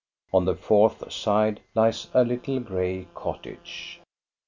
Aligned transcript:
On 0.33 0.45
the 0.45 0.55
fourth 0.55 1.13
side 1.13 1.61
lies 1.75 2.07
a 2.15 2.23
little 2.23 2.59
gray 2.59 3.07
cottage. 3.13 4.01